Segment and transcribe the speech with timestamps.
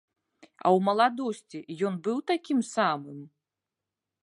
[0.45, 1.59] А ў маладосці
[1.91, 3.19] ён быў такім самым?